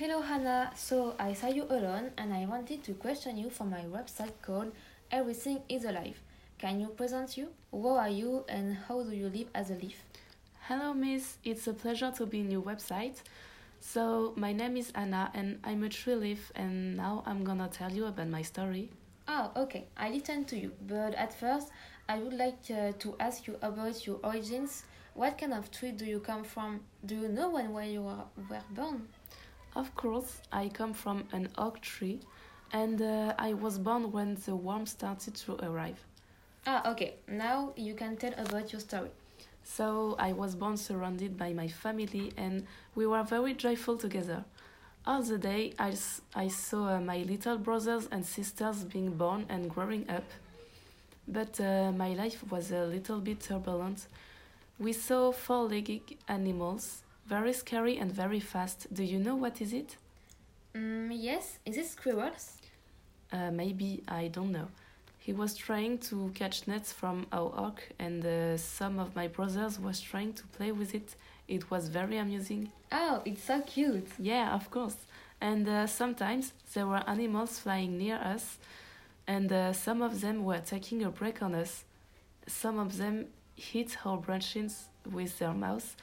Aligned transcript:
Hello 0.00 0.22
Hannah, 0.22 0.72
so 0.74 1.14
I 1.18 1.34
saw 1.34 1.48
you 1.48 1.64
alone 1.64 2.12
and 2.16 2.32
I 2.32 2.46
wanted 2.46 2.82
to 2.84 2.94
question 2.94 3.36
you 3.36 3.50
for 3.50 3.64
my 3.64 3.82
website 3.82 4.32
called 4.40 4.72
Everything 5.10 5.60
is 5.68 5.84
Alive. 5.84 6.18
Can 6.56 6.80
you 6.80 6.86
present 6.88 7.36
you? 7.36 7.48
Who 7.70 7.86
are 7.88 8.08
you 8.08 8.46
and 8.48 8.78
how 8.88 9.02
do 9.02 9.14
you 9.14 9.28
live 9.28 9.48
as 9.54 9.70
a 9.70 9.74
leaf? 9.74 10.02
Hello, 10.62 10.94
Miss. 10.94 11.36
It's 11.44 11.66
a 11.66 11.74
pleasure 11.74 12.10
to 12.16 12.24
be 12.24 12.40
in 12.40 12.50
your 12.50 12.62
website. 12.62 13.16
So, 13.80 14.32
my 14.36 14.54
name 14.54 14.78
is 14.78 14.90
Anna 14.94 15.30
and 15.34 15.58
I'm 15.64 15.82
a 15.82 15.90
tree 15.90 16.14
leaf, 16.14 16.50
and 16.54 16.96
now 16.96 17.22
I'm 17.26 17.44
gonna 17.44 17.68
tell 17.68 17.92
you 17.92 18.06
about 18.06 18.28
my 18.28 18.40
story. 18.40 18.88
Oh, 19.28 19.50
okay, 19.54 19.84
I 19.98 20.08
listen 20.08 20.46
to 20.46 20.56
you, 20.56 20.72
but 20.88 21.14
at 21.14 21.38
first 21.38 21.68
I 22.08 22.20
would 22.20 22.32
like 22.32 22.56
uh, 22.70 22.92
to 23.00 23.16
ask 23.20 23.46
you 23.46 23.58
about 23.60 24.06
your 24.06 24.18
origins. 24.24 24.82
What 25.12 25.36
kind 25.36 25.52
of 25.52 25.70
tree 25.70 25.90
do 25.90 26.06
you 26.06 26.20
come 26.20 26.44
from? 26.44 26.80
Do 27.04 27.16
you 27.16 27.28
know 27.28 27.50
when 27.50 27.74
where 27.74 27.84
you 27.84 28.00
were 28.00 28.62
born? 28.70 29.06
Of 29.74 29.94
course, 29.94 30.40
I 30.52 30.68
come 30.68 30.92
from 30.92 31.24
an 31.32 31.48
oak 31.58 31.80
tree, 31.80 32.20
and 32.72 33.00
uh, 33.02 33.34
I 33.38 33.54
was 33.54 33.78
born 33.78 34.12
when 34.12 34.34
the 34.46 34.54
worm 34.56 34.86
started 34.86 35.34
to 35.36 35.56
arrive. 35.64 35.98
Ah, 36.66 36.90
okay, 36.92 37.14
now 37.28 37.72
you 37.76 37.94
can 37.94 38.16
tell 38.16 38.32
about 38.36 38.72
your 38.72 38.80
story. 38.80 39.10
So, 39.62 40.16
I 40.18 40.32
was 40.32 40.54
born 40.54 40.76
surrounded 40.76 41.36
by 41.36 41.52
my 41.52 41.68
family, 41.68 42.32
and 42.36 42.66
we 42.94 43.06
were 43.06 43.22
very 43.22 43.54
joyful 43.54 43.96
together. 43.96 44.44
All 45.06 45.22
the 45.22 45.38
day, 45.38 45.72
I, 45.78 45.90
s- 45.90 46.20
I 46.34 46.48
saw 46.48 46.96
uh, 46.96 47.00
my 47.00 47.18
little 47.18 47.56
brothers 47.58 48.08
and 48.10 48.24
sisters 48.26 48.84
being 48.84 49.12
born 49.16 49.46
and 49.48 49.70
growing 49.70 50.08
up. 50.10 50.24
But 51.28 51.60
uh, 51.60 51.92
my 51.92 52.14
life 52.14 52.42
was 52.50 52.70
a 52.72 52.84
little 52.86 53.20
bit 53.20 53.40
turbulent. 53.40 54.06
We 54.78 54.92
saw 54.92 55.32
four 55.32 55.64
legged 55.68 56.16
animals, 56.28 57.02
very 57.30 57.52
scary 57.52 57.96
and 57.96 58.10
very 58.10 58.40
fast. 58.40 58.92
Do 58.92 59.04
you 59.04 59.18
know 59.20 59.36
what 59.36 59.60
is 59.62 59.72
it? 59.72 59.96
Mm, 60.74 61.10
yes, 61.12 61.58
is 61.64 61.76
it 61.76 61.86
squirrels? 61.86 62.56
Uh, 63.32 63.52
maybe, 63.52 64.02
I 64.08 64.26
don't 64.26 64.50
know. 64.50 64.68
He 65.20 65.32
was 65.32 65.54
trying 65.54 65.98
to 66.10 66.32
catch 66.34 66.66
nuts 66.66 66.92
from 66.92 67.26
our 67.30 67.52
oak, 67.66 67.78
and 68.00 68.26
uh, 68.26 68.56
some 68.56 68.98
of 68.98 69.14
my 69.14 69.28
brothers 69.28 69.78
was 69.78 70.00
trying 70.00 70.32
to 70.32 70.44
play 70.56 70.72
with 70.72 70.92
it. 70.92 71.14
It 71.46 71.70
was 71.70 71.86
very 71.88 72.16
amusing. 72.16 72.72
Oh, 72.90 73.22
it's 73.24 73.44
so 73.44 73.60
cute. 73.60 74.08
Yeah, 74.18 74.52
of 74.52 74.68
course. 74.70 74.96
And 75.40 75.68
uh, 75.68 75.86
sometimes 75.86 76.52
there 76.74 76.86
were 76.88 77.04
animals 77.06 77.60
flying 77.60 77.96
near 77.96 78.16
us, 78.16 78.58
and 79.28 79.52
uh, 79.52 79.72
some 79.72 80.02
of 80.02 80.20
them 80.20 80.44
were 80.44 80.62
taking 80.74 81.04
a 81.04 81.10
break 81.10 81.42
on 81.42 81.54
us. 81.54 81.84
Some 82.48 82.80
of 82.80 82.96
them 82.96 83.26
hit 83.54 83.98
our 84.04 84.16
branches 84.16 84.86
with 85.08 85.38
their 85.38 85.52
mouths. 85.52 85.94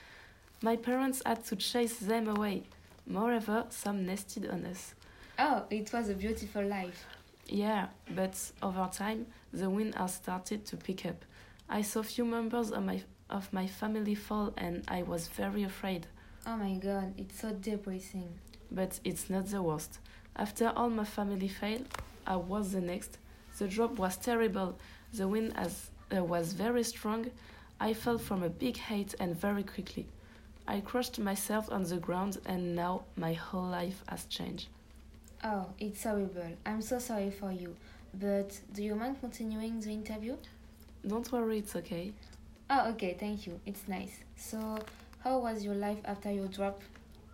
My 0.62 0.76
parents 0.76 1.22
had 1.24 1.46
to 1.46 1.56
chase 1.56 1.98
them 1.98 2.28
away. 2.28 2.64
Moreover, 3.06 3.66
some 3.70 4.06
nested 4.06 4.50
on 4.50 4.66
us. 4.66 4.96
Oh, 5.38 5.66
it 5.70 5.94
was 5.94 6.10
a 6.10 6.16
beautiful 6.16 6.64
life. 6.66 7.06
Yeah, 7.48 7.88
but 8.16 8.52
over 8.64 8.90
time, 8.92 9.28
the 9.54 9.70
wind 9.70 9.94
has 9.96 10.16
started 10.16 10.66
to 10.66 10.78
pick 10.78 11.06
up. 11.06 11.24
I 11.70 11.84
saw 11.84 12.02
few 12.02 12.26
members 12.26 12.72
of 12.72 12.84
my 12.84 13.02
of 13.30 13.52
my 13.54 13.68
family 13.68 14.16
fall, 14.16 14.54
and 14.58 14.84
I 14.88 15.04
was 15.04 15.28
very 15.28 15.64
afraid. 15.64 16.08
Oh 16.46 16.58
my 16.58 16.74
god, 16.76 17.14
it's 17.18 17.40
so 17.42 17.52
depressing. 17.52 18.28
But 18.72 19.00
it's 19.04 19.30
not 19.30 19.48
the 19.48 19.62
worst. 19.62 20.00
After 20.36 20.70
all 20.76 20.90
my 20.90 21.04
family 21.06 21.50
failed, 21.50 21.88
I 22.26 22.38
was 22.38 22.72
the 22.72 22.82
next. 22.82 23.20
The 23.58 23.68
drop 23.68 24.00
was 24.00 24.18
terrible. 24.18 24.78
The 25.14 25.28
wind 25.28 25.54
as, 25.56 25.92
uh, 26.16 26.24
was 26.24 26.54
very 26.54 26.84
strong. 26.84 27.32
I 27.80 27.94
fell 27.94 28.18
from 28.18 28.44
a 28.44 28.50
big 28.50 28.78
height 28.78 29.14
and 29.20 29.36
very 29.36 29.64
quickly. 29.64 30.08
I 30.68 30.82
crushed 30.82 31.18
myself 31.18 31.72
on 31.72 31.84
the 31.84 31.98
ground, 31.98 32.40
and 32.46 32.76
now 32.76 33.04
my 33.16 33.34
whole 33.34 33.68
life 33.68 34.04
has 34.08 34.26
changed. 34.26 34.68
Oh, 35.44 35.68
it's 35.80 36.04
horrible. 36.04 36.52
I'm 36.66 36.82
so 36.82 37.00
sorry 37.00 37.32
for 37.32 37.52
you. 37.52 37.76
But 38.14 38.60
do 38.74 38.84
you 38.84 38.96
mind 38.96 39.22
continuing 39.22 39.80
the 39.80 39.92
interview? 39.92 40.36
Don't 41.08 41.32
worry, 41.32 41.60
it's 41.60 41.76
okay. 41.76 42.12
Oh, 42.70 42.90
okay, 42.90 43.16
thank 43.18 43.48
you. 43.48 43.60
It's 43.66 43.88
nice. 43.88 44.20
So, 44.36 44.80
how 45.20 45.40
was 45.40 45.64
your 45.64 45.76
life 45.76 46.00
after 46.04 46.32
your 46.32 46.48
drop? 46.48 46.82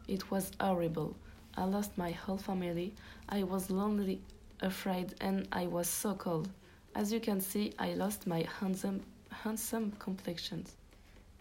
It 0.07 0.29
was 0.29 0.51
horrible. 0.59 1.15
I 1.57 1.63
lost 1.63 1.97
my 1.97 2.11
whole 2.11 2.37
family. 2.37 2.93
I 3.29 3.43
was 3.43 3.71
lonely, 3.71 4.19
afraid, 4.61 5.15
and 5.21 5.47
I 5.51 5.65
was 5.67 5.87
so 5.87 6.13
cold. 6.13 6.49
As 6.93 7.11
you 7.11 7.19
can 7.19 7.41
see, 7.41 7.73
I 7.79 7.93
lost 7.93 8.27
my 8.27 8.45
handsome, 8.59 9.01
handsome 9.31 9.93
complexion. 9.97 10.65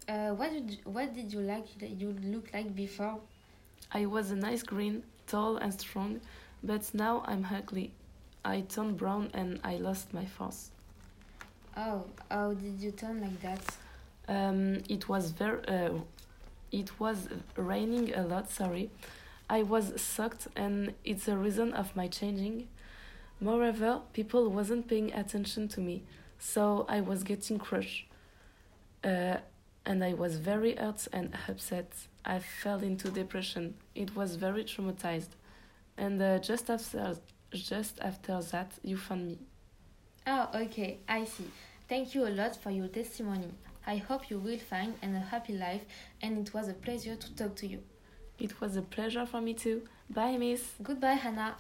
Uh, 0.09 0.31
what 0.31 0.51
did 0.53 0.79
what 0.85 1.15
did 1.15 1.33
you 1.33 1.41
like 1.41 1.79
that 1.79 1.91
you 1.91 2.15
look 2.25 2.53
like 2.53 2.75
before? 2.75 3.21
I 3.93 4.07
was 4.07 4.31
a 4.31 4.37
nice 4.37 4.63
green, 4.63 5.05
tall 5.27 5.57
and 5.59 5.73
strong, 5.73 6.21
but 6.63 6.93
now 6.95 7.23
I'm 7.27 7.47
ugly. 7.51 7.93
I 8.45 8.63
turned 8.63 8.97
brown 8.97 9.31
and 9.35 9.61
I 9.63 9.77
lost 9.77 10.13
my 10.13 10.25
force. 10.25 10.71
Oh, 11.77 12.05
how 12.31 12.53
did 12.55 12.81
you 12.81 12.91
turn 12.91 13.21
like 13.21 13.41
that? 13.43 13.61
Um, 14.29 14.83
it 14.89 15.09
was 15.09 15.31
very, 15.31 15.67
uh, 15.69 15.91
it 16.71 16.99
was 16.99 17.29
raining 17.57 18.15
a 18.15 18.27
lot. 18.27 18.51
Sorry, 18.51 18.91
I 19.49 19.63
was 19.63 20.01
soaked, 20.01 20.49
and 20.57 20.95
it's 21.05 21.29
a 21.29 21.37
reason 21.37 21.73
of 21.75 21.95
my 21.95 22.09
changing. 22.09 22.69
Moreover, 23.41 24.01
people 24.13 24.51
wasn't 24.51 24.89
paying 24.89 25.13
attention 25.13 25.69
to 25.69 25.81
me, 25.81 26.03
so 26.39 26.87
I 26.89 27.01
was 27.01 27.23
getting 27.23 27.59
crushed. 27.59 28.07
Uh, 29.05 29.39
and 29.85 30.05
I 30.05 30.15
was 30.15 30.37
very 30.37 30.77
hurt 30.77 31.09
and 31.13 31.37
upset. 31.49 31.93
I 32.25 32.39
fell 32.39 32.81
into 32.81 33.11
depression. 33.11 33.75
It 33.95 34.15
was 34.15 34.37
very 34.37 34.65
traumatized. 34.65 35.31
And 35.97 36.23
uh, 36.23 36.39
just 36.39 36.71
after, 36.71 37.17
just 37.51 37.99
after 38.01 38.41
that, 38.41 38.73
you 38.83 38.97
found 38.97 39.27
me. 39.27 39.39
Oh, 40.27 40.49
okay, 40.55 40.99
I 41.09 41.25
see. 41.25 41.51
Thank 41.89 42.15
you 42.15 42.27
a 42.27 42.31
lot 42.31 42.57
for 42.57 42.71
your 42.71 42.89
testimony. 42.89 43.51
I 43.87 43.97
hope 43.97 44.31
you 44.31 44.39
will 44.39 44.59
find 44.59 44.95
an 45.03 45.17
a 45.17 45.21
happy 45.21 45.55
life, 45.55 45.85
and 46.23 46.39
it 46.39 46.55
was 46.55 46.69
a 46.69 46.75
pleasure 46.75 47.17
to 47.17 47.35
talk 47.35 47.57
to 47.57 47.67
you. 47.67 47.81
It 48.39 48.61
was 48.61 48.77
a 48.77 48.83
pleasure 48.83 49.27
for 49.27 49.41
me 49.41 49.55
too. 49.55 49.83
Bye, 50.09 50.37
Miss. 50.37 50.63
Goodbye, 50.83 51.15
Hannah. 51.15 51.57